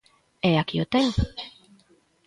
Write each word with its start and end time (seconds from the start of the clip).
E 0.49 0.51
aquí 0.61 0.77
o 0.83 0.85
ten. 0.93 1.05